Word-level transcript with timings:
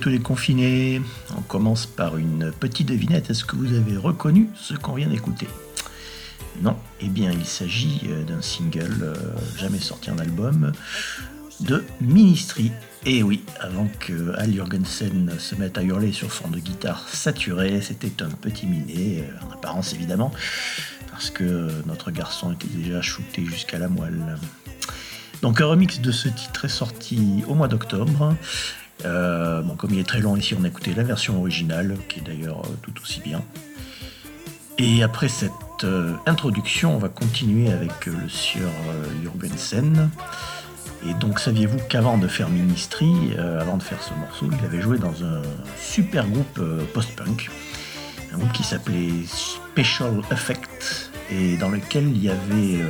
Tous 0.00 0.10
les 0.10 0.20
confinés. 0.20 1.02
On 1.36 1.40
commence 1.40 1.86
par 1.86 2.18
une 2.18 2.52
petite 2.52 2.88
devinette. 2.88 3.30
Est-ce 3.30 3.44
que 3.44 3.56
vous 3.56 3.74
avez 3.74 3.96
reconnu 3.96 4.48
ce 4.54 4.74
qu'on 4.74 4.94
vient 4.94 5.08
d'écouter? 5.08 5.48
Non. 6.62 6.76
Eh 7.00 7.08
bien, 7.08 7.32
il 7.32 7.44
s'agit 7.44 8.02
euh, 8.06 8.22
d'un 8.22 8.40
single 8.40 8.96
euh, 9.02 9.14
jamais 9.56 9.78
sorti 9.78 10.10
en 10.10 10.18
album 10.18 10.72
de 11.60 11.84
Ministry. 12.00 12.70
Et 13.06 13.22
oui, 13.22 13.42
avant 13.60 13.88
que 13.98 14.36
Al 14.36 14.52
Jurgensen 14.52 15.32
se 15.38 15.56
mette 15.56 15.78
à 15.78 15.82
hurler 15.82 16.12
sur 16.12 16.30
fond 16.30 16.48
de 16.48 16.60
guitare 16.60 17.08
saturée, 17.08 17.80
c'était 17.80 18.22
un 18.22 18.30
petit 18.30 18.66
minet, 18.66 19.24
euh, 19.24 19.46
en 19.46 19.52
apparence 19.52 19.94
évidemment, 19.94 20.32
parce 21.10 21.30
que 21.30 21.70
notre 21.86 22.12
garçon 22.12 22.52
était 22.52 22.68
déjà 22.68 23.02
shooté 23.02 23.44
jusqu'à 23.44 23.78
la 23.78 23.88
moelle. 23.88 24.36
Donc 25.42 25.60
un 25.60 25.66
remix 25.66 26.00
de 26.00 26.12
ce 26.12 26.28
titre 26.28 26.66
est 26.66 26.68
sorti 26.68 27.42
au 27.48 27.54
mois 27.54 27.68
d'octobre. 27.68 28.36
Euh, 29.04 29.62
bon, 29.62 29.74
comme 29.76 29.92
il 29.92 30.00
est 30.00 30.08
très 30.08 30.20
long 30.20 30.36
ici, 30.36 30.54
on 30.58 30.64
a 30.64 30.68
écouté 30.68 30.92
la 30.94 31.02
version 31.02 31.38
originale, 31.38 31.96
qui 32.08 32.20
est 32.20 32.22
d'ailleurs 32.22 32.60
euh, 32.64 32.68
tout 32.82 32.92
aussi 33.00 33.20
bien. 33.20 33.42
Et 34.78 35.02
après 35.02 35.28
cette 35.28 35.52
euh, 35.84 36.14
introduction, 36.26 36.94
on 36.94 36.98
va 36.98 37.08
continuer 37.08 37.70
avec 37.70 38.06
le 38.06 38.28
sieur 38.28 38.70
Jurgensen. 39.22 40.10
Et 41.08 41.14
donc, 41.14 41.38
saviez-vous 41.38 41.78
qu'avant 41.88 42.18
de 42.18 42.26
faire 42.26 42.48
Ministry, 42.48 43.36
avant 43.38 43.76
de 43.76 43.82
faire 43.84 44.02
ce 44.02 44.12
morceau, 44.14 44.48
il 44.50 44.64
avait 44.64 44.80
joué 44.80 44.98
dans 44.98 45.22
un 45.22 45.42
super 45.80 46.26
groupe 46.26 46.60
post-punk, 46.92 47.48
un 48.32 48.38
groupe 48.38 48.52
qui 48.52 48.64
s'appelait 48.64 49.24
Special 49.26 50.22
Effect, 50.30 51.10
et 51.30 51.56
dans 51.56 51.68
lequel 51.68 52.08
il 52.08 52.22
y 52.22 52.30
avait, 52.30 52.82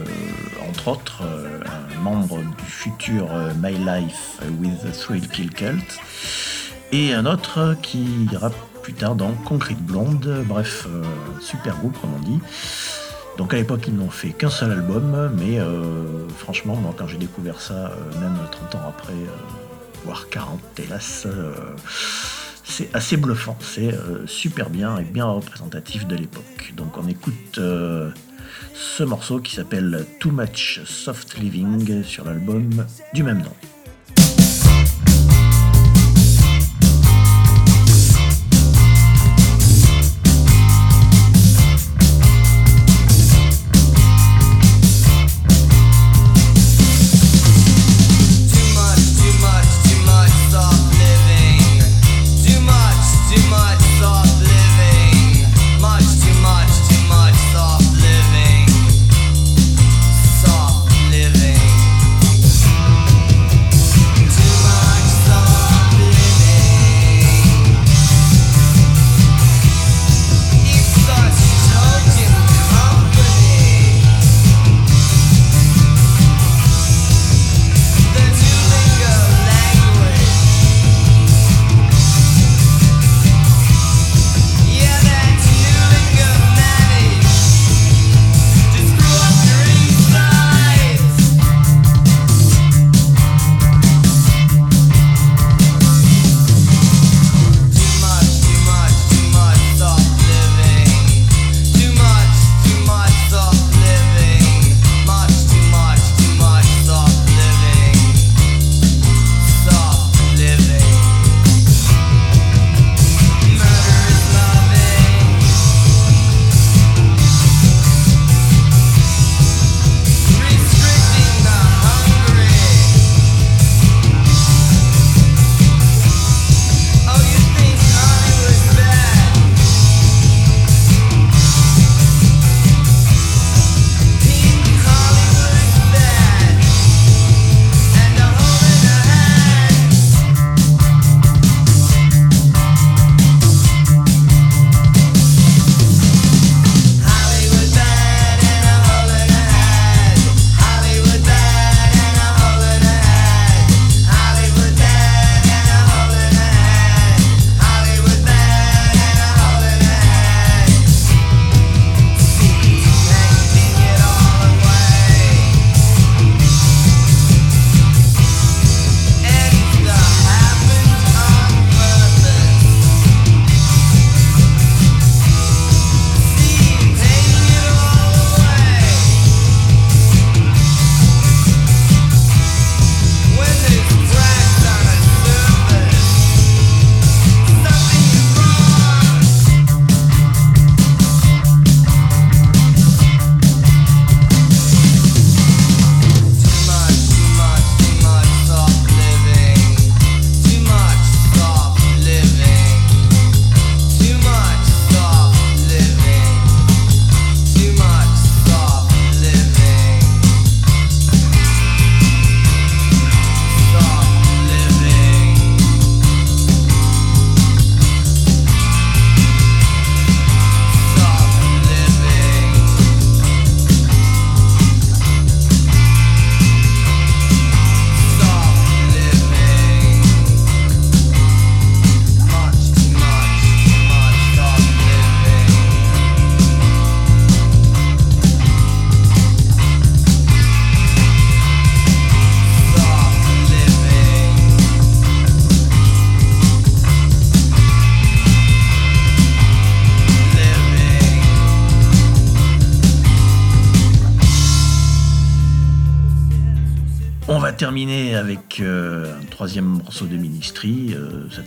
entre 0.69 0.89
autres, 0.89 1.23
un 1.25 2.01
membre 2.01 2.39
du 2.39 2.65
futur 2.65 3.29
My 3.61 3.73
Life 3.73 4.41
with 4.61 4.81
the 4.83 4.93
Thrill 4.93 5.29
Kill 5.29 5.51
Cult, 5.51 5.99
et 6.93 7.13
un 7.13 7.27
autre 7.27 7.77
qui 7.83 8.27
ira 8.33 8.51
plus 8.83 8.95
tard 8.95 9.15
dans 9.17 9.33
Concrete 9.45 9.83
Blonde, 9.83 10.45
bref, 10.47 10.87
euh, 10.89 11.03
super 11.43 11.77
groupe 11.77 12.01
comme 12.01 12.15
on 12.15 12.21
dit. 12.21 12.41
Donc 13.37 13.53
à 13.53 13.59
l'époque 13.59 13.85
ils 13.87 13.95
n'ont 13.95 14.09
fait 14.09 14.31
qu'un 14.31 14.49
seul 14.49 14.73
album, 14.73 15.31
mais 15.37 15.61
euh, 15.61 16.27
franchement 16.39 16.75
moi 16.75 16.95
quand 16.97 17.07
j'ai 17.07 17.19
découvert 17.19 17.61
ça, 17.61 17.75
euh, 17.75 18.21
même 18.21 18.39
30 18.51 18.77
ans 18.77 18.89
après, 18.89 19.13
voire 20.07 20.31
40 20.31 20.59
hélas, 20.79 21.27
c'est 22.69 22.95
assez 22.95 23.17
bluffant, 23.17 23.57
c'est 23.61 23.95
super 24.27 24.71
bien 24.71 24.99
et 24.99 25.05
bien 25.05 25.25
représentatif 25.25 26.07
de 26.07 26.17
l'époque. 26.17 26.75
Donc 26.77 26.97
on 26.99 27.09
écoute 27.09 27.59
ce 28.75 29.03
morceau 29.03 29.41
qui 29.41 29.55
s'appelle 29.55 30.07
Too 30.21 30.31
Much 30.31 30.81
Soft 30.85 31.39
Living 31.39 32.03
sur 32.05 32.25
l'album 32.25 32.87
du 33.15 33.23
même 33.23 33.39
nom. 33.39 33.55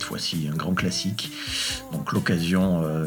Cette 0.02 0.08
fois-ci 0.08 0.48
un 0.52 0.56
grand 0.56 0.74
classique. 0.74 1.30
Donc 1.92 2.10
l'occasion, 2.10 2.82
euh, 2.82 3.06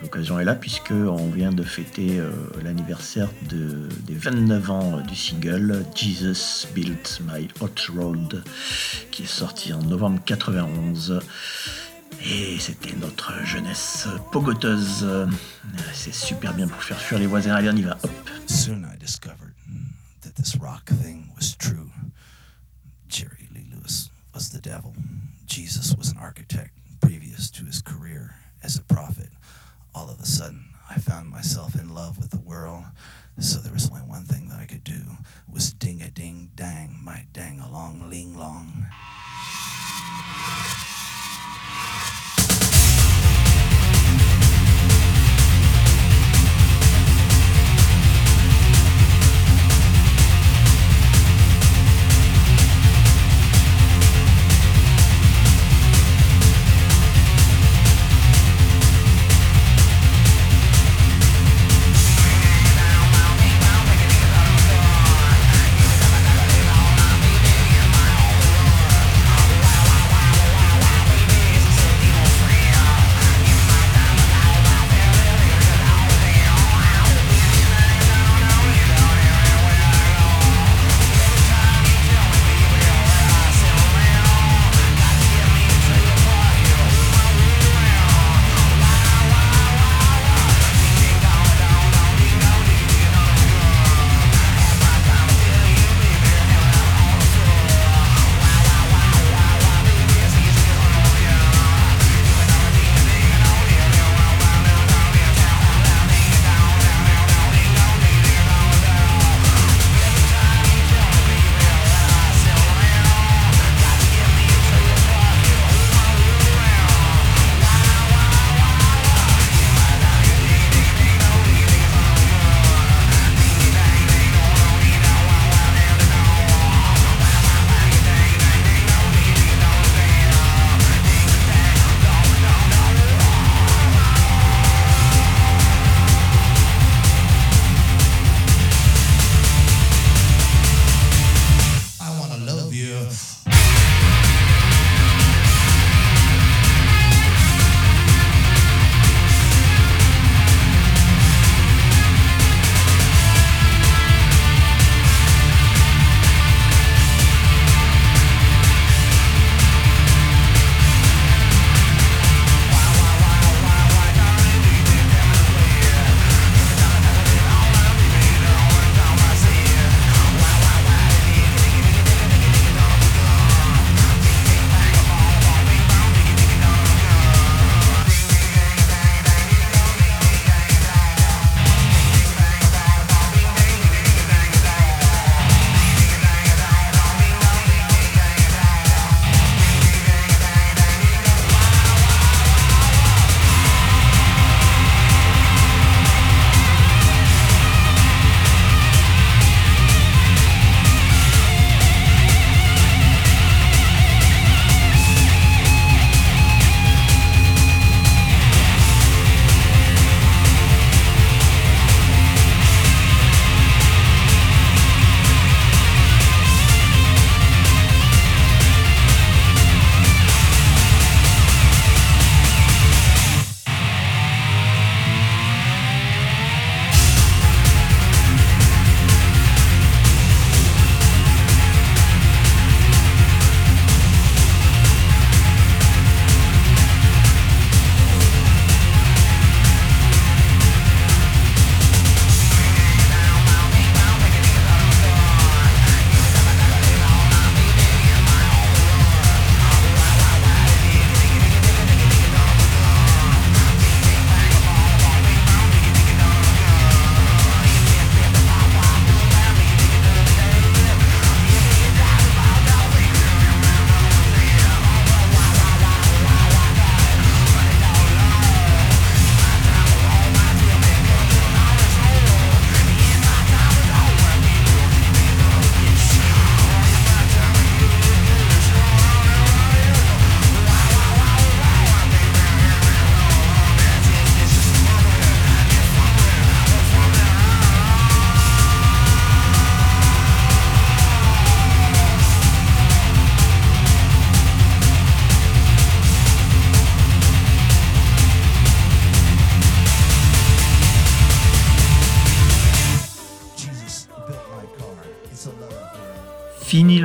l'occasion 0.00 0.38
est 0.38 0.44
là 0.44 0.54
puisque 0.54 0.92
on 0.92 1.28
vient 1.28 1.50
de 1.50 1.64
fêter 1.64 2.20
l'anniversaire 2.62 3.28
de, 3.48 3.88
des 4.06 4.14
29 4.14 4.70
ans 4.70 5.00
du 5.00 5.16
single 5.16 5.84
Jesus 5.92 6.68
Built 6.72 7.20
My 7.26 7.48
Hot 7.60 7.92
Road, 7.96 8.44
qui 9.10 9.24
est 9.24 9.26
sorti 9.26 9.72
en 9.72 9.82
novembre 9.82 10.20
91. 10.24 11.20
Et 12.24 12.60
c'était 12.60 12.94
notre 12.94 13.44
jeunesse 13.44 14.06
pogoteuse. 14.30 15.04
C'est 15.92 16.14
super 16.14 16.54
bien 16.54 16.68
pour 16.68 16.80
faire 16.80 17.00
fuir 17.00 17.18
les 17.18 17.26
voisins. 17.26 17.56
Allez, 17.56 17.70
on 17.70 17.76
y 17.76 17.82
va. 17.82 17.98
Hop. 18.04 18.30
Soon 18.46 18.84
I 18.84 18.96
discovered 18.96 19.54
that 20.20 20.36
this 20.36 20.54
rock 20.54 20.84
thing 21.02 21.32
was 21.34 21.56
true. 21.58 21.90
Jerry 23.08 23.48
Lee 23.52 23.66
Lewis 23.74 24.10
was 24.32 24.50
the 24.50 24.60
devil. 24.60 24.94
Jesus 25.50 25.96
was 25.96 26.12
an 26.12 26.18
architect 26.18 26.70
previous 27.00 27.50
to 27.50 27.64
his 27.64 27.82
career 27.82 28.36
as 28.62 28.76
a 28.76 28.82
prophet. 28.82 29.30
All 29.92 30.08
of 30.08 30.20
a 30.20 30.24
sudden, 30.24 30.66
I 30.88 30.94
found 31.00 31.28
myself 31.28 31.74
in 31.74 31.92
love 31.92 32.18
with 32.18 32.30
the 32.30 32.38
world. 32.38 32.84
So 33.40 33.58
there 33.58 33.72
was 33.72 33.90
only 33.90 34.02
one 34.02 34.22
thing 34.22 34.48
that 34.48 34.60
I 34.60 34.66
could 34.66 34.84
do 34.84 35.00
was 35.52 35.72
ding 35.72 36.02
a 36.02 36.08
ding 36.08 36.52
dang 36.54 37.00
my 37.02 37.26
dang 37.32 37.58
along 37.58 38.08
ling 38.08 38.38
long. 38.38 38.86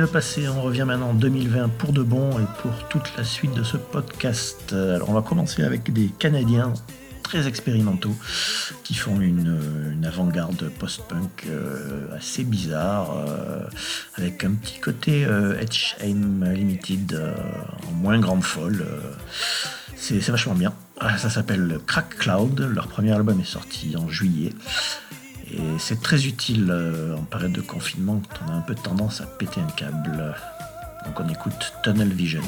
Passé, 0.06 0.48
on 0.48 0.62
revient 0.62 0.84
maintenant 0.86 1.10
en 1.10 1.14
2020 1.14 1.68
pour 1.78 1.92
de 1.92 2.02
bon 2.02 2.38
et 2.38 2.44
pour 2.62 2.72
toute 2.88 3.16
la 3.16 3.24
suite 3.24 3.54
de 3.54 3.62
ce 3.62 3.76
podcast. 3.76 4.74
On 5.06 5.12
va 5.12 5.22
commencer 5.22 5.62
avec 5.62 5.92
des 5.92 6.08
Canadiens 6.18 6.72
très 7.26 7.48
expérimentaux 7.48 8.14
qui 8.84 8.94
font 8.94 9.20
une, 9.20 10.04
avant-garde 10.06 10.70
post-punk 10.78 11.46
euh, 11.48 12.06
assez 12.16 12.44
bizarre 12.44 13.16
euh, 13.16 13.64
avec 14.16 14.44
un 14.44 14.52
petit 14.52 14.78
côté 14.78 15.24
euh, 15.24 15.58
Edge 15.58 15.96
Aim 16.00 16.44
Limited 16.52 17.20
en 17.88 17.92
moins 17.92 18.20
grande 18.20 18.44
folle. 18.44 18.86
c'est 19.96 20.24
vachement 20.28 20.54
bien. 20.54 20.72
Ah, 21.00 21.18
ça 21.18 21.28
s'appelle 21.28 21.80
Crack 21.86 22.16
Cloud. 22.16 22.60
Leur 22.60 22.86
premier 22.86 23.12
album 23.12 23.40
est 23.40 23.44
sorti 23.44 23.96
en 23.96 24.08
juillet. 24.08 24.52
Et 25.56 25.78
c'est 25.78 26.02
très 26.02 26.26
utile 26.26 26.70
en 27.16 27.22
période 27.22 27.52
de 27.52 27.62
confinement 27.62 28.20
quand 28.28 28.46
on 28.46 28.52
a 28.52 28.54
un 28.56 28.60
peu 28.60 28.74
tendance 28.74 29.20
à 29.22 29.26
péter 29.26 29.60
un 29.60 29.70
câble. 29.70 30.34
Donc 31.06 31.18
on 31.18 31.28
écoute 31.28 31.72
Tunnel 31.82 32.12
Vision. 32.12 32.42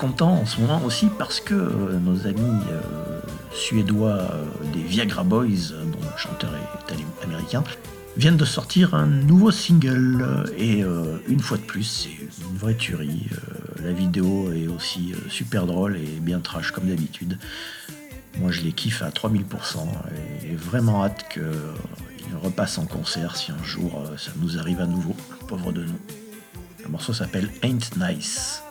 Content 0.00 0.32
en 0.32 0.46
ce 0.46 0.62
moment 0.62 0.80
aussi 0.86 1.08
parce 1.18 1.40
que 1.40 1.54
euh, 1.54 1.98
nos 1.98 2.26
amis 2.26 2.62
euh, 2.72 3.20
suédois 3.52 4.08
euh, 4.08 4.46
des 4.72 4.80
Viagra 4.80 5.24
Boys, 5.24 5.74
dont 5.92 5.98
le 6.00 6.16
chanteur 6.16 6.50
est 6.54 7.24
américain, 7.24 7.62
viennent 8.16 8.38
de 8.38 8.46
sortir 8.46 8.94
un 8.94 9.06
nouveau 9.06 9.50
single. 9.50 10.50
Et 10.56 10.82
une 11.28 11.40
fois 11.40 11.58
de 11.58 11.62
plus, 11.62 11.84
c'est 11.84 12.44
une 12.44 12.56
vraie 12.56 12.74
tuerie. 12.74 13.28
la 13.82 13.92
vidéo 13.92 14.52
est 14.52 14.66
aussi 14.66 15.14
super 15.28 15.66
drôle 15.66 15.96
et 15.96 16.18
bien 16.20 16.40
trash 16.40 16.72
comme 16.72 16.88
d'habitude. 16.88 17.38
Moi, 18.40 18.50
je 18.50 18.62
les 18.62 18.72
kiffe 18.72 19.02
à 19.02 19.10
3000% 19.10 19.44
et 20.44 20.56
vraiment 20.56 21.04
hâte 21.04 21.26
qu'ils 21.32 21.42
repassent 22.42 22.78
en 22.78 22.86
concert 22.86 23.36
si 23.36 23.52
un 23.52 23.64
jour 23.64 24.02
ça 24.16 24.32
nous 24.40 24.58
arrive 24.58 24.80
à 24.80 24.86
nouveau, 24.86 25.14
pauvre 25.46 25.72
de 25.72 25.84
nous. 25.84 26.00
Le 26.82 26.88
morceau 26.88 27.12
s'appelle 27.12 27.48
Ain't 27.62 27.96
Nice. 27.96 28.62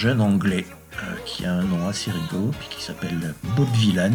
Jeune 0.00 0.22
anglais 0.22 0.64
euh, 0.94 1.14
qui 1.26 1.44
a 1.44 1.52
un 1.52 1.62
nom 1.62 1.86
assez 1.86 2.10
rigolo, 2.10 2.52
puis 2.58 2.68
qui 2.70 2.82
s'appelle 2.82 3.34
Bob 3.54 3.68
Villan. 3.74 4.14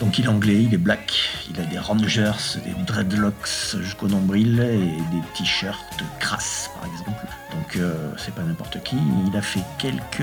Donc 0.00 0.18
il 0.18 0.24
est 0.24 0.28
anglais, 0.28 0.62
il 0.62 0.72
est 0.72 0.78
black, 0.78 1.12
il 1.50 1.60
a 1.60 1.64
des 1.64 1.78
rangers, 1.78 2.32
des 2.64 2.72
dreadlocks 2.86 3.76
jusqu'au 3.82 4.08
nombril 4.08 4.58
et 4.58 5.14
des 5.14 5.22
t-shirts 5.34 6.02
crasses 6.18 6.70
par 6.74 6.90
exemple. 6.90 7.26
Donc 7.52 7.76
euh, 7.76 8.10
c'est 8.16 8.34
pas 8.34 8.40
n'importe 8.40 8.82
qui. 8.84 8.96
Il 9.26 9.36
a 9.36 9.42
fait 9.42 9.64
quelques 9.78 10.22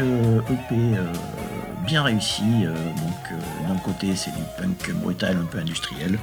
EP 0.50 0.76
bien 1.86 2.02
réussis. 2.02 2.64
donc 2.64 3.40
d'un 3.68 3.78
côté 3.78 4.16
c'est 4.16 4.32
du 4.32 4.42
punk 4.58 4.92
brutal 5.04 5.38
un 5.40 5.46
peu 5.46 5.60
industriel, 5.60 6.18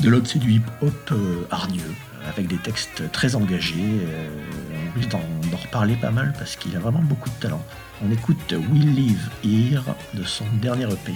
de 0.00 0.08
l'autre 0.08 0.28
c'est 0.32 0.38
du 0.38 0.52
hip-hop 0.52 1.12
hargneux 1.50 1.94
avec 2.28 2.46
des 2.46 2.58
textes 2.58 3.10
très 3.12 3.34
engagés. 3.34 3.74
Euh, 3.78 4.28
envie 4.96 5.06
d'en 5.06 5.56
reparler 5.56 5.96
pas 5.96 6.10
mal 6.10 6.32
parce 6.38 6.56
qu'il 6.56 6.74
a 6.76 6.78
vraiment 6.78 7.02
beaucoup 7.02 7.28
de 7.28 7.34
talent. 7.40 7.62
On 8.04 8.10
écoute 8.10 8.52
We 8.52 8.84
Live 8.84 9.28
Here 9.44 9.82
de 10.14 10.24
son 10.24 10.44
dernier 10.60 10.84
EP. 10.84 11.14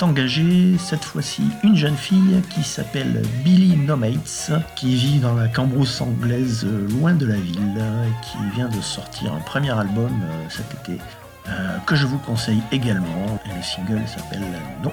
Autre 0.00 0.02
artiste 0.02 0.02
engagé, 0.02 0.78
cette 0.78 1.04
fois-ci 1.04 1.42
une 1.62 1.76
jeune 1.76 1.96
fille 1.96 2.42
qui 2.50 2.62
s'appelle 2.62 3.22
Billy 3.44 3.76
Nomates, 3.76 4.50
qui 4.76 4.94
vit 4.94 5.18
dans 5.18 5.34
la 5.34 5.48
cambrousse 5.48 6.00
anglaise 6.00 6.66
loin 6.90 7.14
de 7.14 7.26
la 7.26 7.36
ville, 7.36 7.78
et 7.78 8.26
qui 8.26 8.38
vient 8.54 8.68
de 8.68 8.80
sortir 8.80 9.32
un 9.32 9.40
premier 9.40 9.70
album 9.70 10.10
euh, 10.22 10.48
cet 10.48 10.72
été, 10.74 11.00
euh, 11.48 11.78
que 11.86 11.94
je 11.96 12.06
vous 12.06 12.18
conseille 12.18 12.62
également. 12.72 13.38
Et 13.46 13.56
le 13.56 13.62
single 13.62 14.02
s'appelle 14.06 14.44
No 14.82 14.90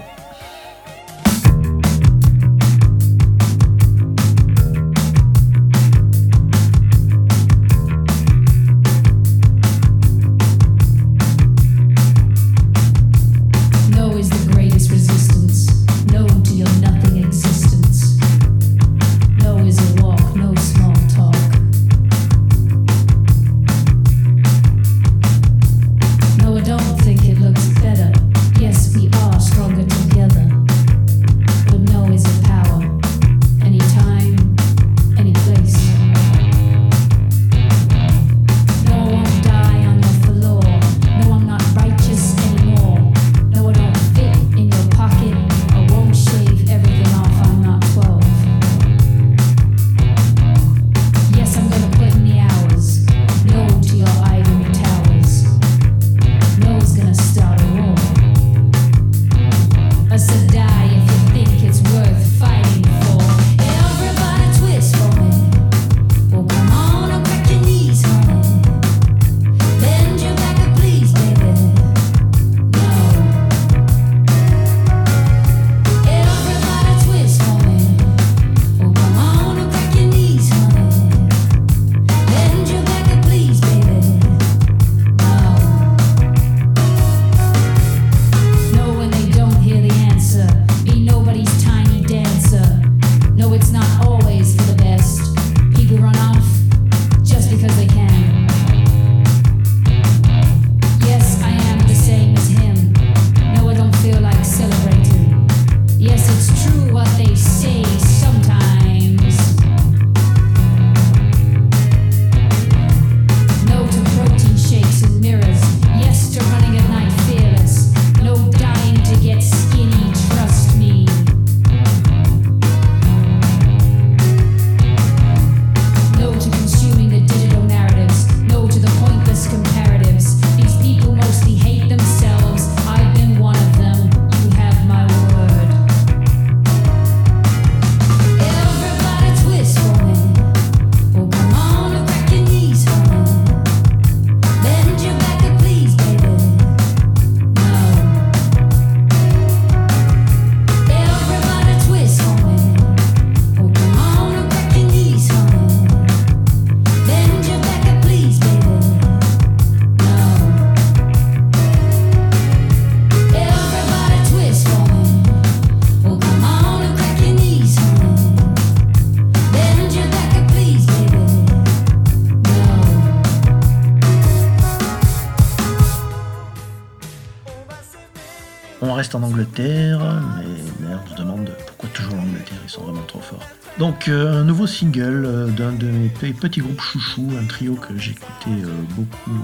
Donc 183.79 184.07
euh, 184.07 184.41
un 184.41 184.43
nouveau 184.43 184.65
single 184.65 185.23
euh, 185.25 185.47
d'un 185.47 185.71
de 185.71 185.85
mes 185.85 186.09
petits 186.09 186.61
groupes 186.61 186.81
chouchous, 186.81 187.29
un 187.39 187.45
trio 187.45 187.75
que 187.75 187.93
écouté 187.93 188.49
euh, 188.49 188.71
beaucoup 188.89 189.37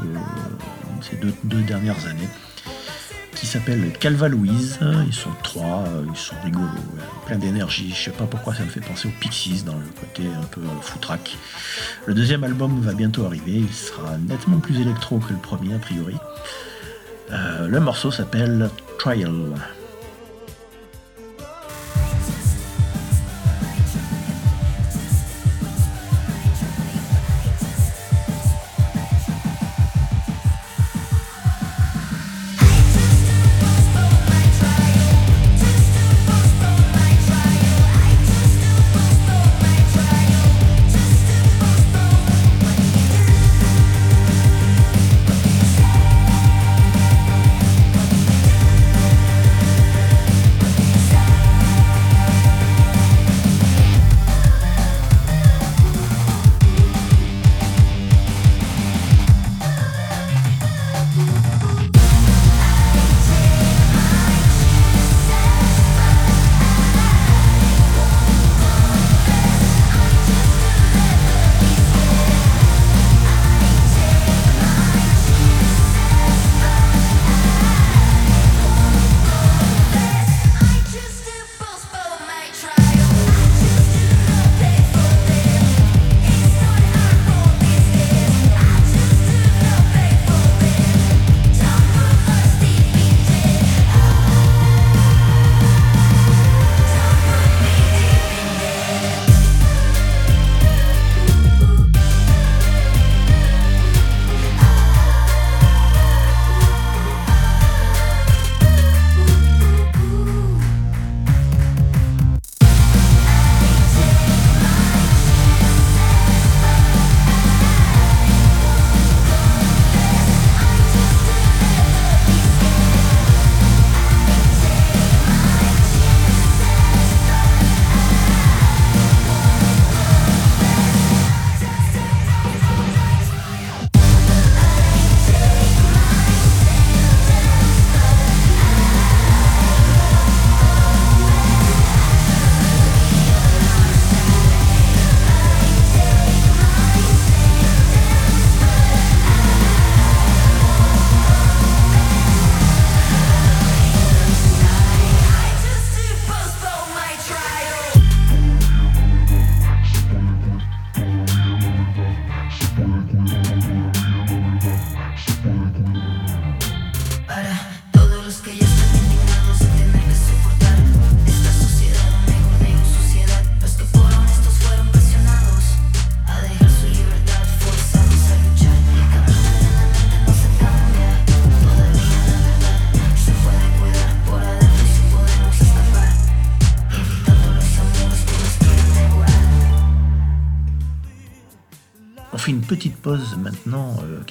ces 1.02 1.18
deux, 1.18 1.62
dernières 1.62 2.08
années, 2.08 2.30
qui 3.36 3.46
s'appelle 3.46 3.92
Calva 4.00 4.30
Louise. 4.30 4.80
Ils 5.06 5.14
sont 5.14 5.30
trois, 5.44 5.84
ils 6.10 6.18
sont 6.18 6.36
rigolos, 6.44 6.68
plein 7.28 7.38
d'énergie. 7.38 7.94
Je 7.96 8.06
sais 8.06 8.12
pas 8.12 8.26
pourquoi 8.26 8.56
ça 8.56 8.64
me 8.64 8.70
fait 8.70 8.80
penser 8.80 9.08
aux 9.08 9.20
Pixies 9.20 9.64
dans 9.64 9.76
le 9.76 9.86
côté 10.00 10.24
un 10.28 10.46
peu 10.46 10.62
foutraque. 10.82 11.38
Le 12.06 12.14
deuxième 12.14 12.44
album 12.44 12.82
va 12.82 12.94
bientôt 12.94 13.26
arriver, 13.26 13.58
il 13.58 13.74
sera 13.74 14.18
nettement 14.18 14.58
plus 14.58 14.80
électro 14.80 15.20
que 15.20 15.34
le 15.34 15.40
premier 15.40 15.76
a 15.76 15.80
priori. 15.80 16.16
le 17.30 17.80
morceau 17.80 18.10
s'appelle 18.10 18.70
Trial. 18.98 19.54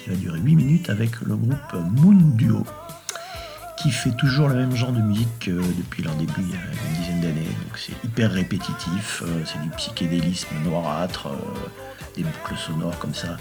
Qui 0.02 0.10
va 0.10 0.16
durer 0.16 0.38
8 0.40 0.56
minutes 0.56 0.90
avec 0.90 1.20
le 1.20 1.36
groupe 1.36 1.74
Moon 1.92 2.18
Duo 2.36 2.64
qui 3.82 3.90
fait 3.90 4.12
toujours 4.12 4.48
le 4.48 4.54
même 4.54 4.76
genre 4.76 4.92
de 4.92 5.00
musique 5.00 5.50
depuis 5.50 6.04
leur 6.04 6.14
début 6.14 6.32
il 6.38 6.50
y 6.50 6.54
a 6.54 6.58
une 6.58 7.00
dizaine 7.00 7.20
d'années. 7.20 7.46
Donc 7.46 7.76
c'est 7.76 8.04
hyper 8.04 8.30
répétitif, 8.30 9.22
euh, 9.22 9.42
c'est 9.44 9.60
du 9.60 9.70
psychédélisme 9.70 10.54
noirâtre, 10.64 11.26
euh, 11.26 11.36
des 12.16 12.22
boucles 12.22 12.56
sonores 12.56 12.98
comme 12.98 13.14
ça. 13.14 13.36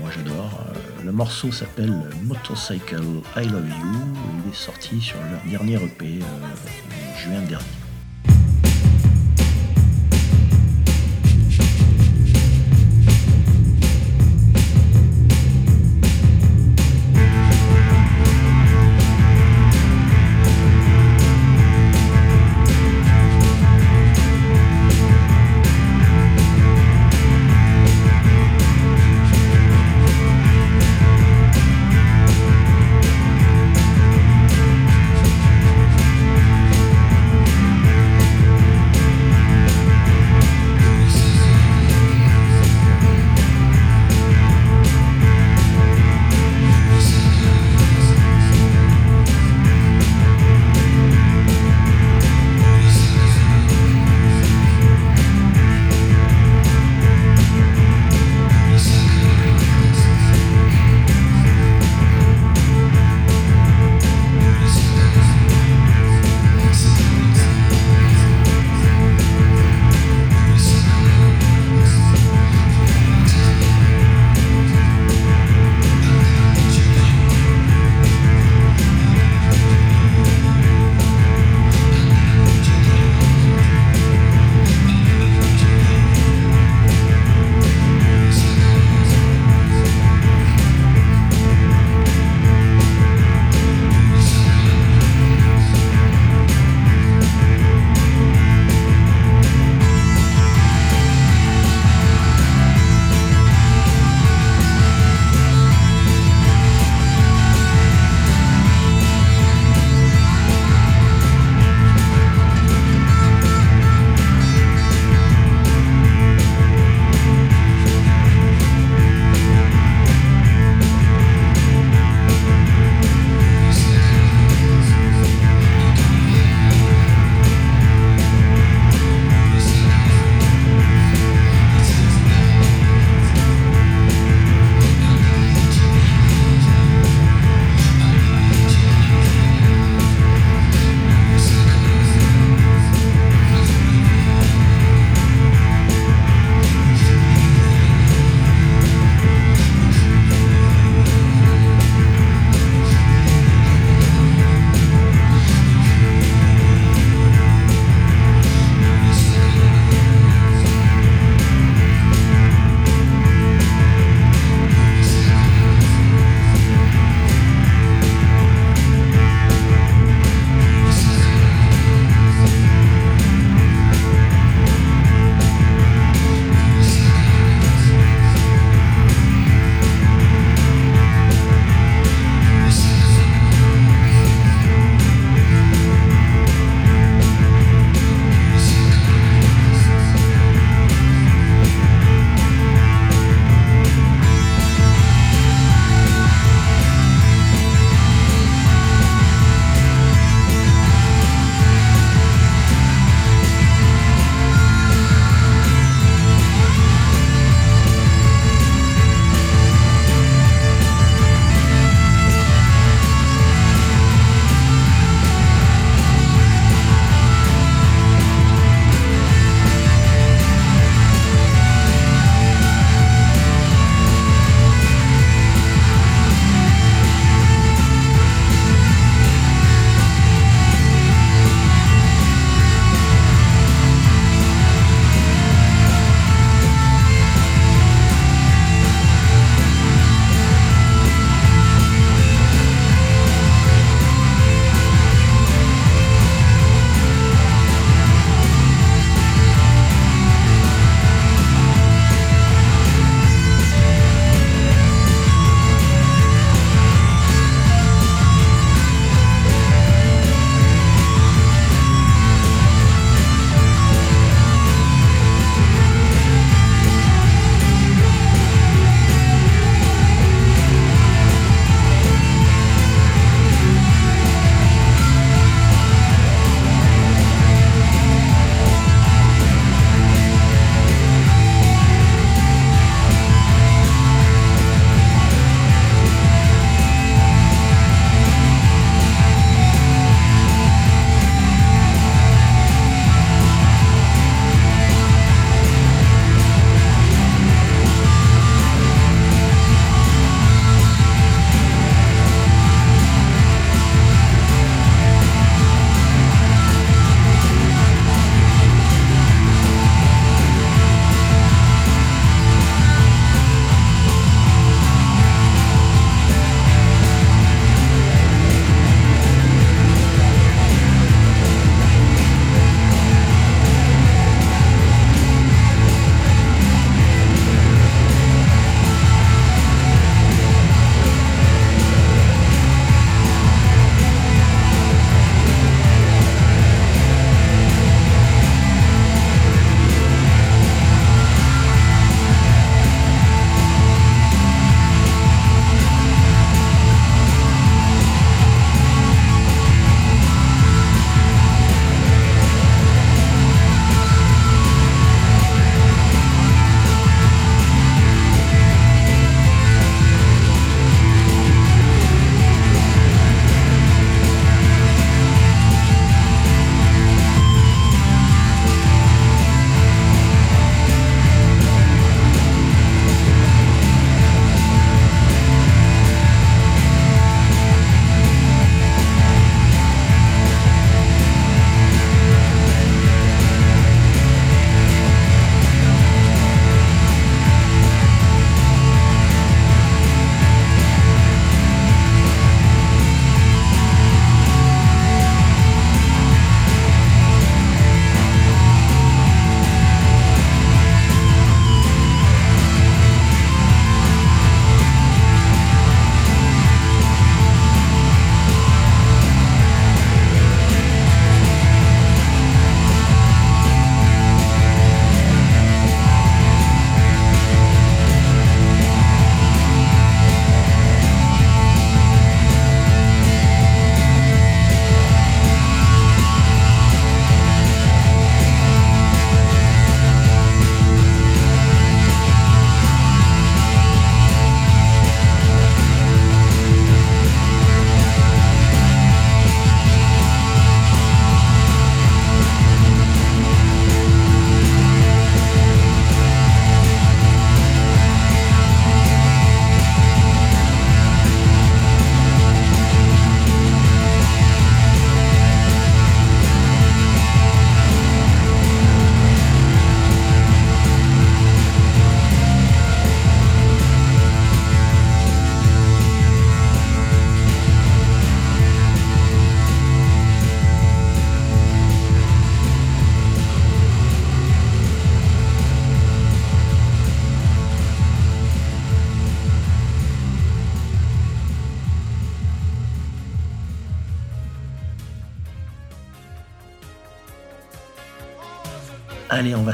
moi 0.00 0.10
j'adore. 0.14 0.64
le 1.04 1.12
morceau 1.12 1.52
s'appelle 1.52 1.94
Motorcycle 2.22 3.20
I 3.36 3.46
Love 3.48 3.68
You. 3.68 4.16
Il 4.44 4.50
est 4.50 4.54
sorti 4.54 5.00
sur 5.00 5.18
leur 5.30 5.42
dernier 5.50 5.74
EP 5.74 6.20
juin 7.18 7.40
dernier. 7.42 7.85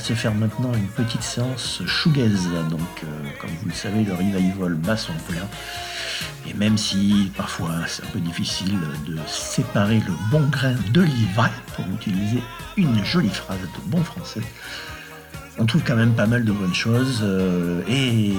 Se 0.03 0.14
faire 0.14 0.34
maintenant 0.34 0.74
une 0.74 0.88
petite 0.88 1.22
séance 1.22 1.82
shoegaze. 1.86 2.48
Donc, 2.70 2.80
euh, 3.05 3.07
comme 3.40 3.50
vous 3.62 3.68
le 3.68 3.74
savez, 3.74 4.03
le 4.03 4.12
revival 4.12 4.74
bat 4.74 4.96
son 4.96 5.12
plein. 5.28 5.48
Et 6.48 6.55
même 6.55 6.76
si 6.76 7.30
parfois 7.36 7.70
c'est 7.86 8.03
un 8.03 8.09
peu 8.09 8.18
difficile 8.18 8.78
de 9.07 9.16
séparer 9.28 10.03
le 10.07 10.12
bon 10.30 10.44
grain 10.48 10.74
de 10.92 11.03
l'ivraie, 11.03 11.50
pour 11.76 11.84
utiliser 11.94 12.42
une 12.76 13.05
jolie 13.05 13.28
phrase 13.28 13.61
de 13.61 13.90
bon 13.90 14.03
français, 14.03 14.40
on 15.59 15.66
trouve 15.66 15.82
quand 15.86 15.96
même 15.96 16.14
pas 16.14 16.26
mal 16.26 16.44
de 16.44 16.53
bonnes 16.53 16.74
choses. 16.74 17.20
Euh, 17.22 17.82
et 17.88 18.32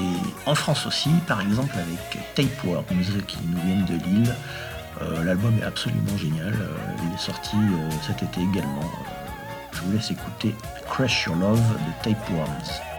en 0.45 0.55
France 0.55 0.86
aussi, 0.86 1.11
par 1.28 1.39
exemple 1.39 1.76
avec 1.76 2.36
Tapeworms 2.36 2.84
qui 3.26 3.38
nous 3.47 3.61
viennent 3.61 3.86
de 3.86 4.03
Lille. 4.05 4.36
Euh, 5.01 5.24
l'album 5.24 5.57
est 5.59 5.66
absolument 5.66 6.18
génial. 6.18 6.53
il 7.07 7.16
est 7.16 7.22
sorti 7.22 7.55
cet 8.05 8.22
été 8.22 8.41
également. 8.41 8.91
Je 9.74 9.82
vous 9.82 9.91
laisse 9.91 10.11
écouter 10.11 10.55
Crash 10.88 11.26
Your 11.26 11.36
Love 11.36 11.59
de 11.59 12.03
Tapeworms. 12.03 12.93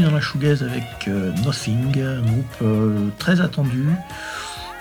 Dans 0.00 0.10
la 0.10 0.20
shoegaze 0.20 0.62
avec 0.62 0.84
euh, 1.08 1.32
Nothing, 1.44 2.00
un 2.00 2.22
groupe 2.22 2.56
euh, 2.62 3.08
très 3.18 3.40
attendu. 3.40 3.88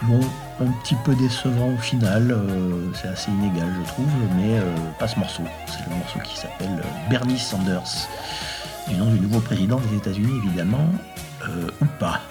Bon, 0.04 0.20
un 0.60 0.72
petit 0.84 0.96
peu 1.06 1.14
décevant 1.16 1.74
au 1.74 1.78
final, 1.78 2.32
euh, 2.32 2.92
c'est 2.94 3.10
assez 3.10 3.30
inégal 3.30 3.68
je 3.80 3.88
trouve, 3.88 4.08
mais 4.36 4.60
pas 4.98 5.08
ce 5.08 5.20
morceau. 5.20 5.44
C'est 5.68 5.88
le 5.90 5.96
morceau 5.96 6.20
qui 6.24 6.38
s'appelle 6.38 6.82
Bernie 7.10 7.38
Sanders, 7.38 8.08
du 8.88 8.96
nom 8.96 9.12
du 9.12 9.20
nouveau 9.20 9.40
président 9.42 9.80
des 9.80 9.98
États-Unis 9.98 10.40
évidemment, 10.44 10.90
ou 11.82 11.86
pas. 12.00 12.22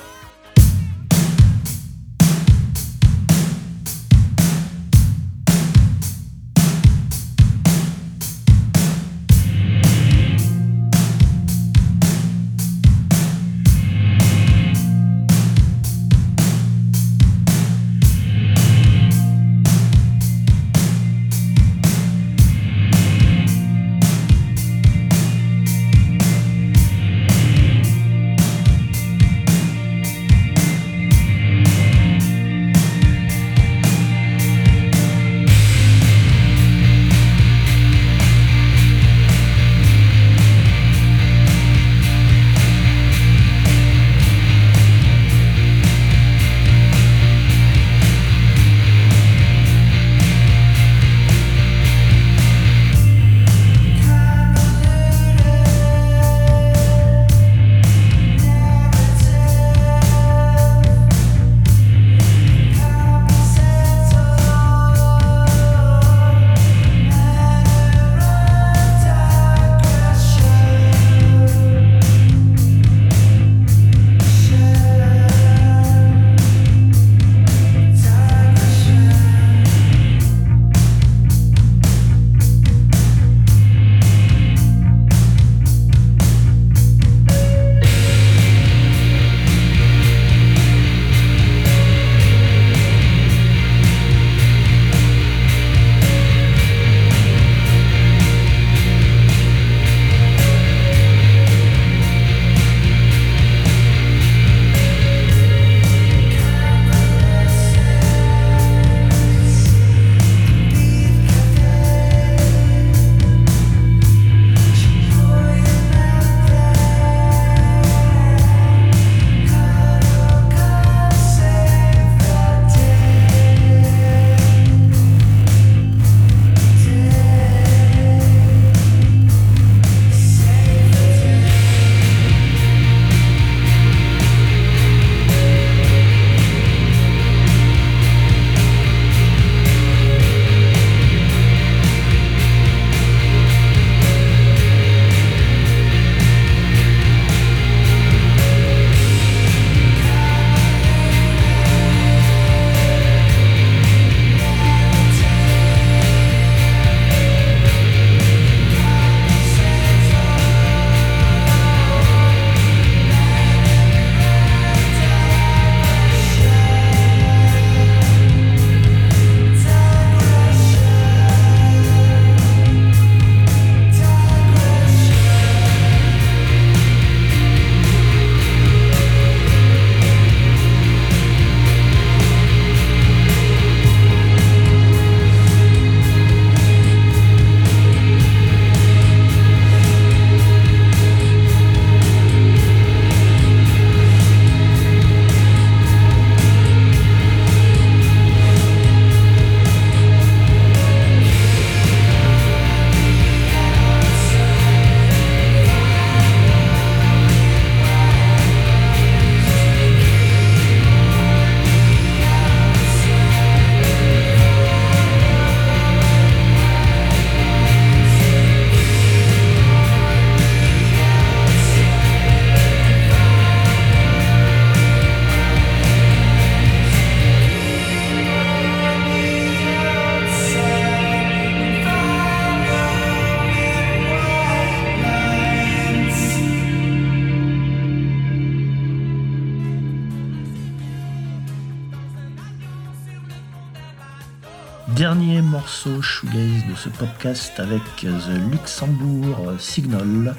Dernier 244.97 245.41
morceau 245.41 246.03
shoegaze 246.03 246.67
de 246.69 246.75
ce 246.75 246.89
podcast 246.89 247.53
avec 247.59 247.83
The 248.01 248.51
Luxembourg 248.51 249.53
Signal. 249.59 250.35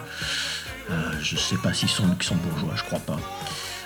Euh, 0.89 0.93
je 1.21 1.37
sais 1.37 1.55
pas 1.57 1.73
s'ils 1.73 1.89
sont 1.89 2.07
luxembourgeois, 2.07 2.73
je 2.75 2.83
crois 2.83 2.99
pas. 2.99 3.19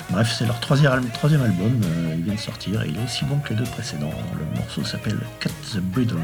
Bref, 0.09 0.34
c'est 0.38 0.45
leur 0.45 0.59
troisième, 0.59 0.93
album, 1.41 1.82
euh, 1.84 2.16
il 2.18 2.24
vient 2.24 2.36
de 2.36 2.39
sortir 2.39 2.82
et 2.84 2.89
il 2.89 2.97
est 2.97 3.03
aussi 3.03 3.26
bon 3.26 3.38
que 3.39 3.49
les 3.49 3.55
deux 3.55 3.72
précédents. 3.72 4.13
Le 4.39 4.59
morceau 4.59 4.84
s'appelle 4.84 5.20
Cut 5.39 5.49
the 5.74 5.80
Bridle. 5.80 6.18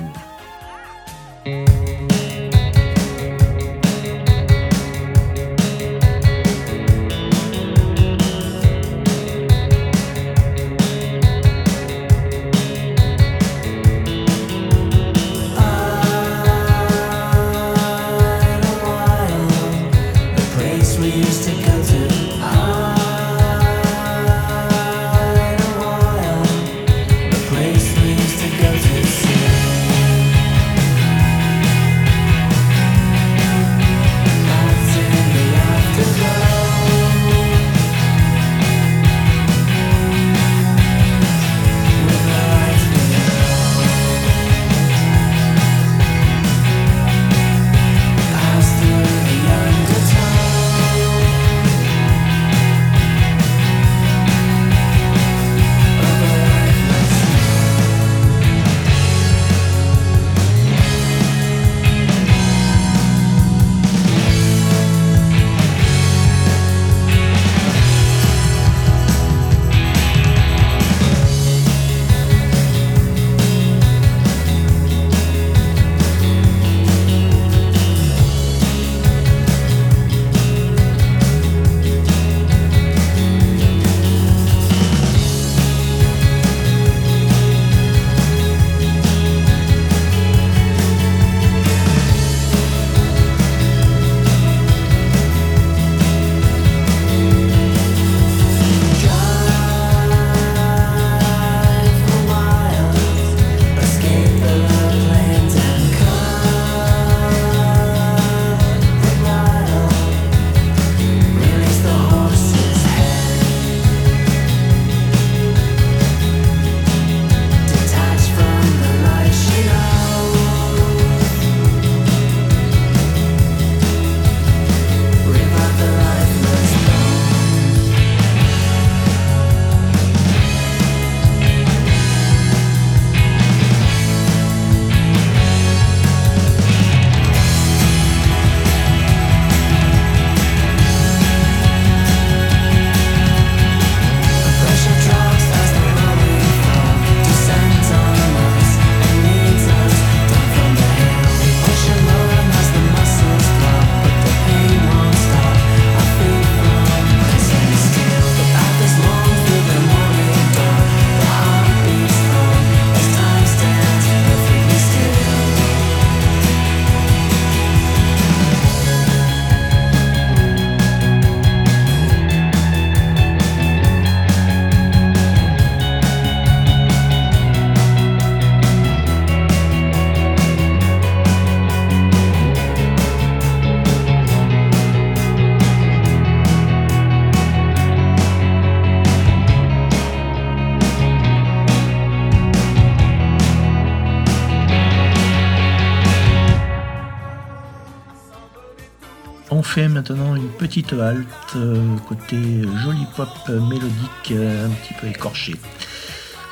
Maintenant 200.01 200.35
une 200.35 200.49
petite 200.49 200.93
halte 200.93 201.27
euh, 201.55 201.95
côté 202.09 202.37
joli 202.83 203.05
pop 203.15 203.29
mélodique 203.47 204.31
euh, 204.31 204.65
un 204.65 204.69
petit 204.69 204.95
peu 204.95 205.05
écorché 205.05 205.53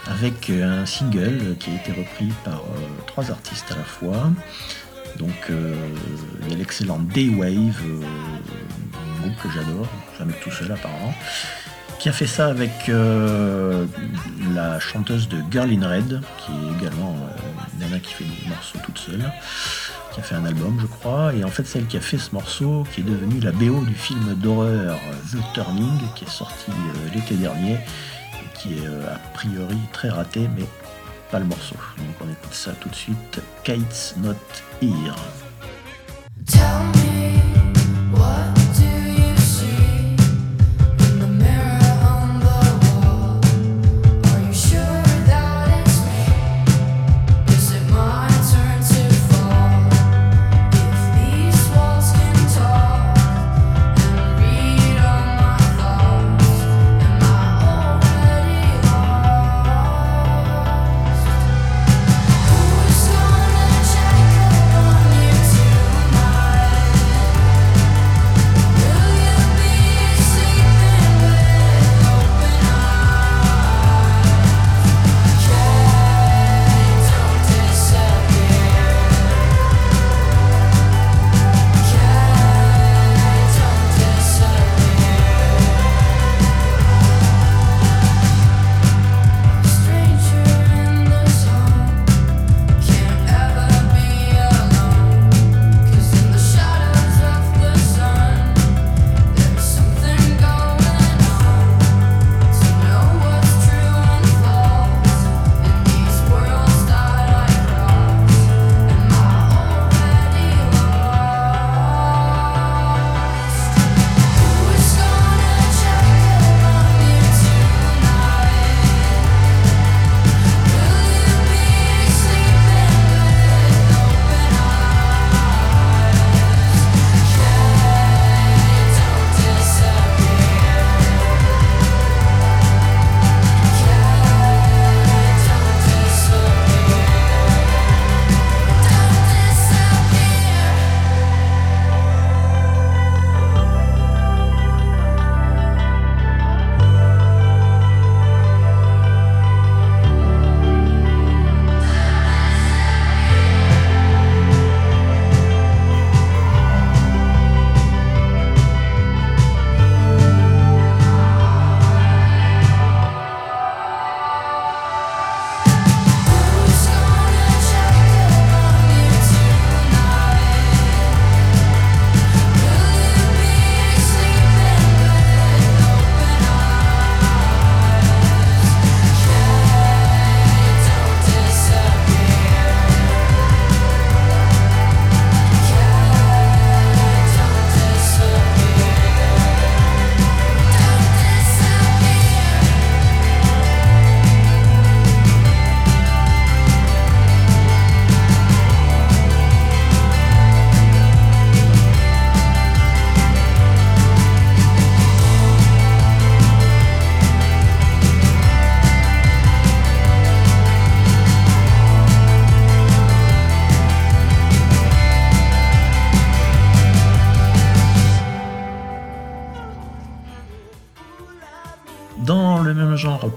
avec 0.08 0.52
un 0.52 0.86
single 0.86 1.56
qui 1.60 1.72
a 1.72 1.74
été 1.74 1.92
repris 2.00 2.32
par 2.46 2.60
euh, 2.60 2.86
trois 3.08 3.32
artistes 3.32 3.72
à 3.72 3.76
la 3.76 3.84
fois. 3.84 4.32
Donc 5.18 5.50
il 5.50 6.50
y 6.50 6.54
a 6.54 6.58
l'excellent 6.58 7.00
Daywave, 7.00 7.82
un 7.84 9.22
groupe 9.22 9.42
que 9.42 9.50
j'adore, 9.50 9.88
jamais 10.20 10.34
tout 10.44 10.52
seul 10.52 10.72
apparemment, 10.72 11.14
qui 11.98 12.10
a 12.10 12.14
fait 12.14 12.28
ça 12.28 12.48
avec 12.48 12.92
la 14.54 14.80
chanteuse 14.80 15.28
de 15.28 15.40
Girl 15.52 15.72
in 15.72 15.90
Red, 15.90 16.22
qui 16.38 16.52
est 16.52 16.80
également 16.80 17.16
une 17.74 17.80
nana 17.80 18.00
qui 18.00 18.14
fait 18.14 18.24
des 18.24 18.50
morceaux 18.50 18.80
toute 18.86 19.00
seule 19.00 19.32
qui 20.14 20.20
a 20.20 20.24
fait 20.24 20.36
un 20.36 20.46
album, 20.46 20.78
je 20.82 20.88
crois, 20.88 21.34
et 21.34 21.44
en 21.44 21.50
fait 21.50 21.66
celle 21.66 21.86
qui 21.86 21.98
a 21.98 22.02
fait 22.02 22.18
ce 22.18 22.32
morceau, 22.34 22.86
qui 22.94 23.02
est 23.02 23.04
devenu 23.04 23.40
la 23.40 23.52
BO 23.52 23.82
du 23.86 23.94
film 23.94 24.36
d'horreur 24.36 24.98
The 25.32 25.38
Turning, 25.54 26.00
qui 26.16 26.26
est 26.26 26.30
sorti 26.30 26.72
euh, 26.72 27.14
l'été 27.14 27.36
dernier, 27.36 27.74
et 27.74 28.58
qui 28.58 28.74
est 28.76 28.88
euh, 28.88 29.14
a 29.14 29.20
priori 29.34 29.78
très 29.92 30.10
raté, 30.10 30.50
mais 30.58 30.66
pas 31.32 31.40
le 31.40 31.46
morceau. 31.46 31.76
Donc 31.98 32.16
on 32.22 32.32
écoute 32.32 32.54
ça 32.54 32.72
tout 32.80 32.90
de 32.90 32.96
suite. 32.96 33.42
Kate's 33.64 34.16
Not 34.18 34.36
Here. 34.82 35.16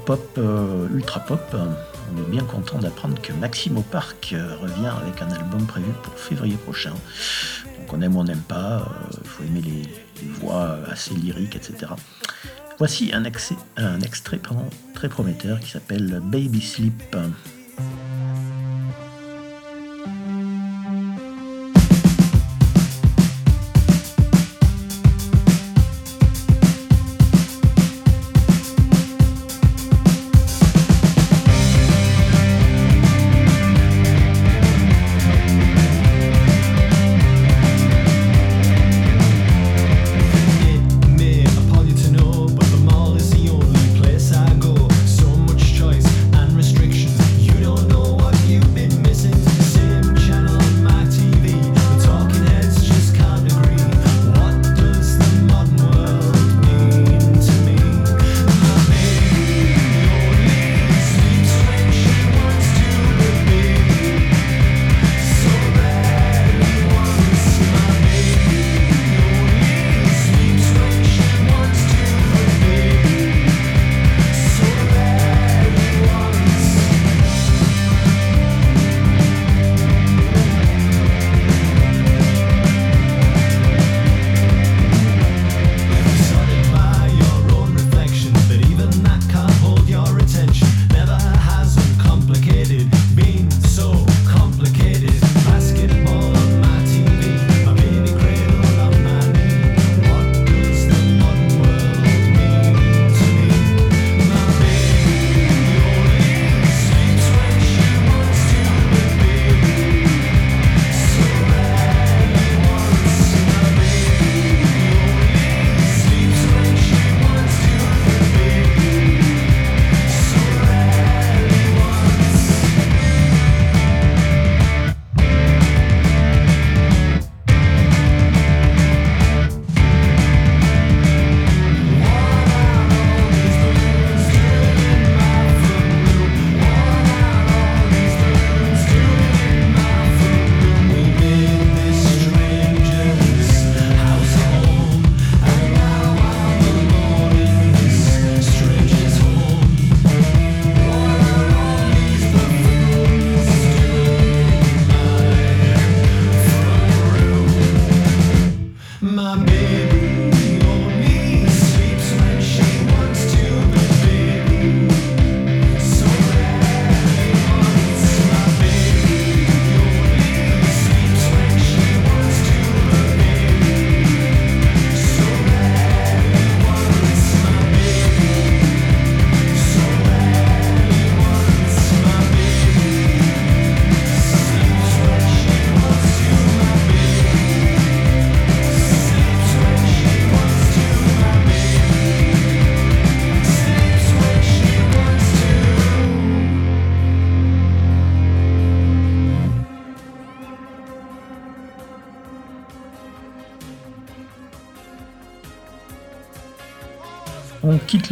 Pop, 0.04 0.20
euh, 0.38 0.88
ultra 0.94 1.20
pop, 1.20 1.40
on 1.54 2.18
est 2.18 2.30
bien 2.30 2.44
content 2.44 2.78
d'apprendre 2.78 3.20
que 3.20 3.32
Maximo 3.32 3.82
Park 3.82 4.32
euh, 4.32 4.56
revient 4.56 4.90
avec 5.02 5.22
un 5.22 5.30
album 5.30 5.66
prévu 5.66 5.90
pour 6.02 6.14
février 6.14 6.56
prochain. 6.56 6.92
Donc 7.78 7.92
on 7.92 8.00
aime 8.02 8.16
ou 8.16 8.20
on 8.20 8.24
n'aime 8.24 8.42
pas, 8.42 8.88
il 9.22 9.28
faut 9.28 9.44
aimer 9.44 9.62
les, 9.62 9.82
voix 10.40 10.78
assez 10.88 11.14
lyriques, 11.14 11.56
etc. 11.56 11.92
Voici 12.78 13.12
un, 13.12 13.24
un 13.76 14.00
extrait 14.00 14.40
très 14.94 15.08
prometteur 15.08 15.58
qui 15.58 15.70
s'appelle 15.70 16.20
Baby 16.22 16.60
Sleep. 16.60 17.16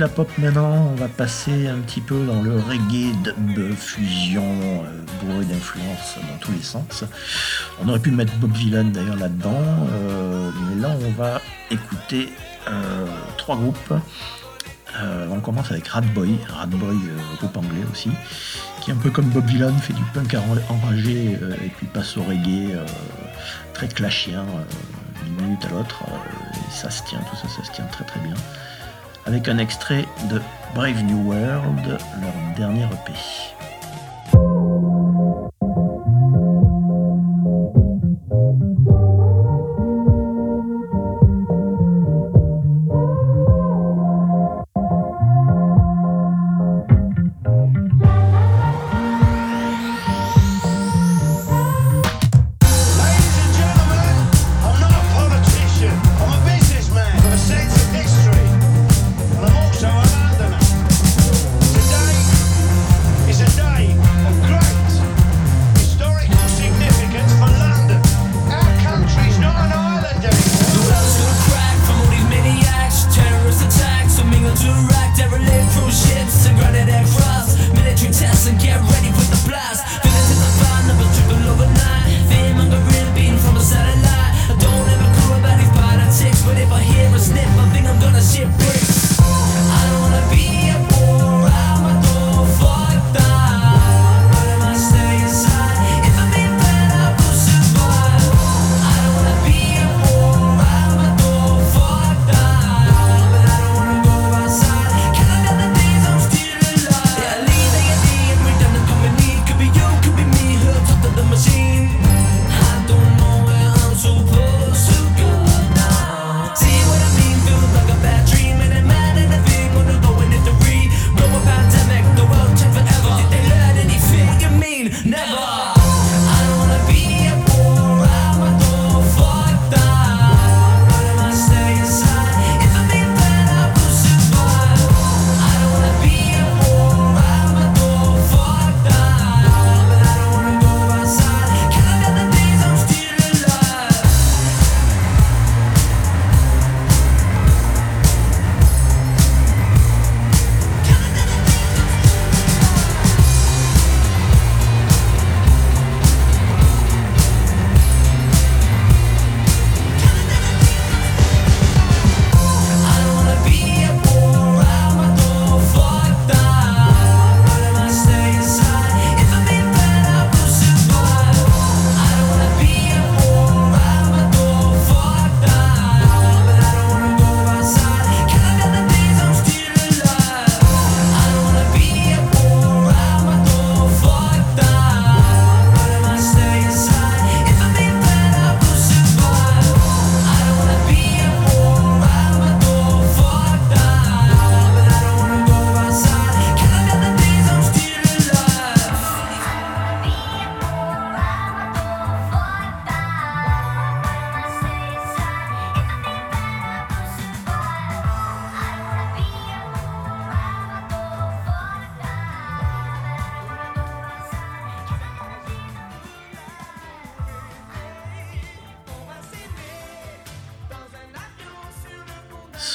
Pop 0.09 0.29
maintenant, 0.39 0.93
on 0.93 0.95
va 0.95 1.09
passer 1.09 1.69
un 1.69 1.79
petit 1.79 2.01
peu 2.01 2.25
dans 2.25 2.41
le 2.43 2.57
reggae 2.57 3.15
dub 3.23 3.75
fusion 3.75 4.43
euh, 4.43 5.03
bourré 5.21 5.45
d'influence 5.45 6.17
dans 6.17 6.39
tous 6.41 6.53
les 6.53 6.63
sens. 6.63 7.05
On 7.83 7.89
aurait 7.89 7.99
pu 7.99 8.11
mettre 8.11 8.33
Bob 8.35 8.53
Dylan 8.53 8.93
d'ailleurs 8.93 9.17
là-dedans, 9.17 9.63
euh, 9.93 10.51
mais 10.69 10.83
là 10.83 10.97
on 11.07 11.11
va 11.21 11.41
écouter 11.71 12.33
euh, 12.69 13.07
trois 13.37 13.57
groupes. 13.57 13.95
on 15.31 15.41
commence 15.41 15.71
avec 15.71 15.89
Radboy, 15.89 16.39
Radboy 16.49 16.97
groupe 17.39 17.57
anglais 17.57 17.85
aussi, 17.93 18.11
qui 18.81 18.93
un 18.93 18.97
peu 18.97 19.11
comme 19.11 19.27
Bob 19.27 19.47
Dylan 19.47 19.77
fait 19.79 19.93
du 19.93 20.03
punk 20.15 20.35
enragé 20.69 21.33
et 21.33 21.69
puis 21.77 21.87
passe 21.87 22.17
au 22.17 22.23
reggae 22.23 22.77
très 23.75 23.89
clashien 23.89 24.45
d'une 25.25 25.47
minute 25.47 25.65
à 25.65 25.69
l'autre. 25.71 26.03
ça 26.71 26.91
se 26.91 27.03
tient, 27.05 27.21
tout 27.21 27.37
ça, 27.37 27.49
ça 27.49 27.65
se 27.65 27.73
tient 27.73 27.87
très 27.87 28.05
très 28.05 28.21
bien 28.21 28.35
avec 29.27 29.49
un 29.49 29.59
extrait 29.59 30.05
de 30.31 30.41
Brave 30.75 31.03
New 31.03 31.29
World, 31.29 31.99
leur 32.21 32.57
dernier 32.57 32.85
EP. 32.85 33.50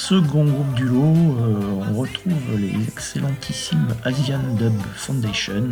Second 0.08 0.45
groupe 0.45 0.76
du 0.76 0.84
lot, 0.84 1.01
euh, 1.01 1.84
on 1.89 1.99
retrouve 2.01 2.60
les 2.60 2.76
excellentissimes 2.88 3.88
Asian 4.03 4.41
Dub 4.56 4.80
Foundation, 4.95 5.68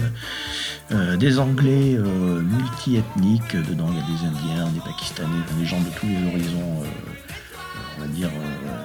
euh, 0.91 1.15
des 1.17 1.37
Anglais 1.37 1.93
euh, 1.93 2.41
multi-ethniques, 2.41 3.55
dedans 3.55 3.89
il 3.91 3.97
y 3.97 4.01
a 4.01 4.05
des 4.05 4.25
Indiens, 4.25 4.71
des 4.71 4.79
Pakistanais, 4.79 5.43
des 5.59 5.65
gens 5.67 5.79
de 5.81 5.89
tous 5.99 6.07
les 6.07 6.27
horizons, 6.27 6.81
on 7.95 8.01
va 8.01 8.07
dire, 8.07 8.31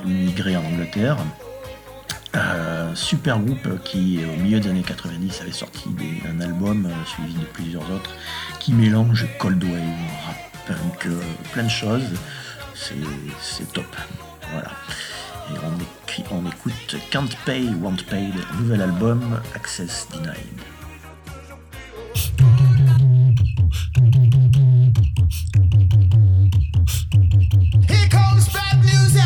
immigrés 0.05 0.55
en 0.55 0.65
Angleterre. 0.67 1.17
super 2.95 3.39
groupe 3.39 3.83
qui, 3.85 4.21
au 4.23 4.43
milieu 4.43 4.61
des 4.61 4.69
années 4.69 4.83
90, 4.83 5.41
avait 5.41 5.53
sorti 5.53 5.89
un 6.29 6.43
album 6.43 6.91
suivi 7.07 7.33
de 7.33 7.47
plusieurs 7.55 7.91
autres 7.91 8.11
qui 8.61 8.75
mélange 8.75 9.27
cold 9.39 9.65
wave, 9.65 9.73
rap 10.27 10.77
plein 11.55 11.65
de 11.65 11.71
choses. 11.71 12.13
C'est 12.75 13.73
top. 13.73 13.97
Voilà. 14.53 14.73
On, 16.31 16.47
écoute 16.47 16.97
Can't 17.11 17.29
Pay, 17.47 17.75
Won't 17.81 18.05
Pay, 18.07 18.31
nouvel 18.59 18.83
album 18.83 19.41
Access 19.55 20.07
Denied. 20.11 20.37
Comes 28.11 28.49
bad 28.53 28.85
news 28.85 29.17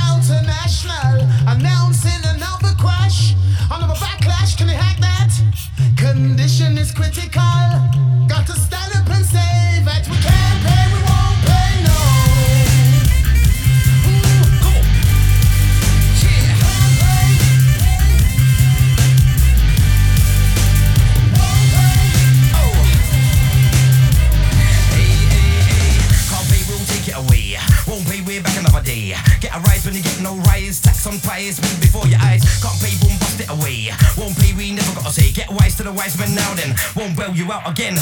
wise 35.52 35.76
to 35.76 35.82
the 35.82 35.92
wise 35.92 36.18
men 36.18 36.34
now 36.34 36.54
then. 36.54 36.74
Won't 36.96 37.16
bail 37.16 37.34
you 37.34 37.50
out 37.52 37.68
again. 37.68 37.94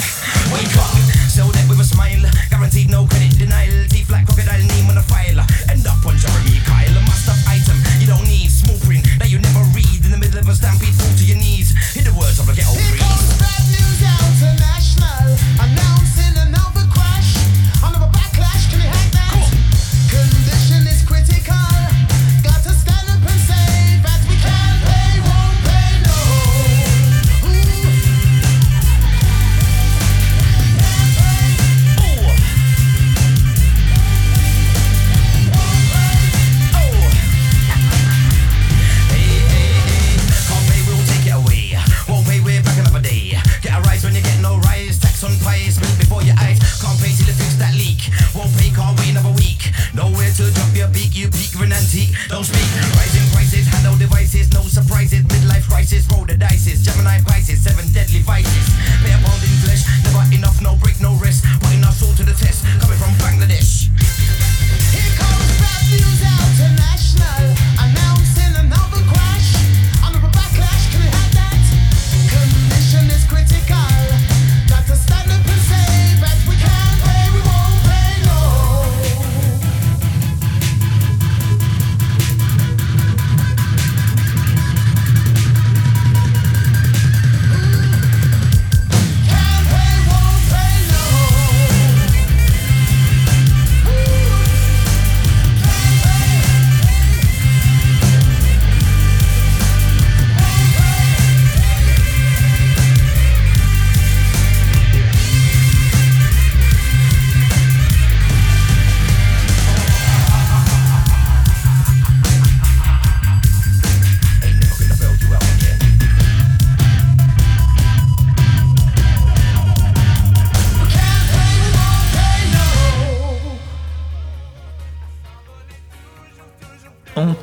Wake 0.53 0.75
up, 0.77 0.91
sell 1.27 1.47
that 1.51 1.65
with 1.67 1.79
a 1.79 1.83
smile. 1.83 2.23
Guaranteed 2.49 2.89
no 2.89 3.05
credit 3.05 3.37
denial. 3.37 3.87
Teeth 3.87 4.09
like 4.09 4.25
crocodile, 4.25 4.63
name 4.67 4.89
on 4.89 4.97
a 4.97 5.03
file. 5.03 5.39
Leak. 48.01 48.35
Won't 48.35 48.51
pay, 48.57 48.69
can't 48.69 48.97
wait 48.99 49.11
another 49.11 49.33
week. 49.37 49.71
Nowhere 49.93 50.31
to 50.31 50.51
drop 50.51 50.75
your 50.75 50.87
beak, 50.89 51.15
you 51.15 51.29
peak, 51.29 51.53
an 51.55 51.71
antique. 51.71 52.15
Don't 52.29 52.43
speak. 52.43 52.65
Rising 52.97 53.27
prices, 53.33 53.67
handle 53.67 53.97
devices, 53.97 54.51
no 54.53 54.61
surprises. 54.61 55.23
Midlife 55.25 55.67
crisis, 55.69 56.07
roll 56.11 56.25
the 56.25 56.37
dices. 56.37 56.83
Gemini 56.83 57.21
prices, 57.23 57.61
seven 57.61 57.85
deadly 57.93 58.21
vices. 58.21 58.65
Bear 59.03 59.17
pounding 59.23 59.57
flesh, 59.63 59.85
never 60.03 60.23
enough, 60.33 60.61
no 60.61 60.75
break, 60.75 60.99
no 61.01 61.13
rest. 61.15 61.45
Putting 61.61 61.83
our 61.83 61.93
soul 61.93 62.13
to 62.15 62.23
the 62.23 62.33
test, 62.33 62.65
coming 62.79 62.97
from 62.97 63.13
Bangladesh. 63.21 64.40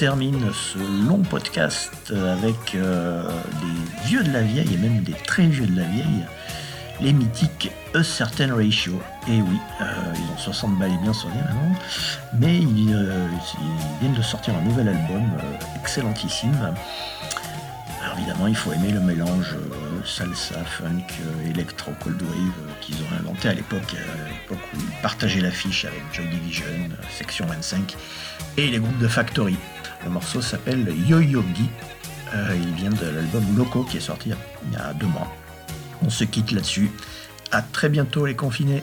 Termine 0.08 0.50
ce 0.54 0.78
long 1.06 1.18
podcast 1.18 2.14
avec 2.32 2.74
euh, 2.74 3.22
des 3.60 4.06
vieux 4.06 4.24
de 4.24 4.32
la 4.32 4.40
vieille 4.40 4.72
et 4.72 4.78
même 4.78 5.02
des 5.02 5.12
très 5.12 5.44
vieux 5.44 5.66
de 5.66 5.76
la 5.76 5.86
vieille, 5.86 6.24
les 7.02 7.12
mythiques 7.12 7.70
A 7.94 8.02
Certain 8.02 8.54
Ratio. 8.54 9.02
Et 9.28 9.42
oui, 9.42 9.58
euh, 9.82 9.84
ils 10.14 10.32
ont 10.32 10.38
60 10.38 10.78
balles 10.78 10.92
et 10.92 11.02
bien 11.02 11.12
sonné 11.12 11.34
maintenant, 11.34 11.78
mais 12.40 12.56
ils, 12.56 12.94
euh, 12.94 13.28
ils 13.60 14.00
viennent 14.00 14.16
de 14.16 14.22
sortir 14.22 14.54
un 14.56 14.62
nouvel 14.62 14.88
album 14.88 15.24
excellentissime. 15.78 16.56
Alors 18.02 18.16
évidemment, 18.16 18.46
il 18.46 18.56
faut 18.56 18.72
aimer 18.72 18.92
le 18.92 19.00
mélange 19.00 19.56
salsa, 20.06 20.64
funk, 20.64 21.04
électro, 21.50 21.92
cold 22.02 22.22
wave 22.22 22.76
qu'ils 22.80 22.96
ont 22.96 23.20
inventé 23.20 23.50
à 23.50 23.52
l'époque, 23.52 23.94
l'époque 24.40 24.64
où 24.74 24.78
ils 24.78 25.02
partageaient 25.02 25.42
l'affiche 25.42 25.84
avec 25.84 26.00
Joy 26.14 26.28
Division, 26.28 26.64
Section 27.10 27.44
25 27.44 27.94
et 28.56 28.68
les 28.68 28.78
groupes 28.78 28.98
de 29.00 29.08
Factory. 29.08 29.58
Le 30.04 30.10
morceau 30.10 30.40
s'appelle 30.40 30.92
Yo-Yo 31.06 31.44
Gi. 31.54 31.68
Euh, 32.34 32.56
il 32.56 32.74
vient 32.74 32.90
de 32.90 33.06
l'album 33.06 33.44
Loco 33.56 33.82
qui 33.84 33.96
est 33.96 34.00
sorti 34.00 34.30
il 34.66 34.72
y 34.72 34.76
a 34.76 34.92
deux 34.94 35.06
mois. 35.06 35.32
On 36.02 36.10
se 36.10 36.24
quitte 36.24 36.52
là-dessus. 36.52 36.90
À 37.50 37.62
très 37.62 37.88
bientôt 37.88 38.26
les 38.26 38.36
confinés. 38.36 38.82